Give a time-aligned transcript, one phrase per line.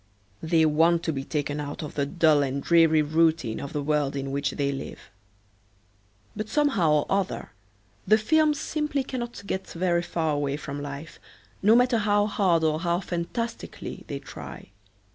[0.41, 4.15] They want to be taken out of the dull and dreary routine of the world
[4.15, 5.11] in which they live.
[6.35, 7.51] But somehow or other
[8.07, 11.19] the films simply cannot get very far away from life,
[11.61, 14.69] no matter how hard or how fantastically they try.